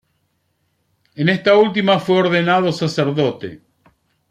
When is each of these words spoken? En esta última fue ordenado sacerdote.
En 1.13 1.29
esta 1.29 1.55
última 1.55 1.99
fue 1.99 2.21
ordenado 2.21 2.71
sacerdote. 2.71 3.61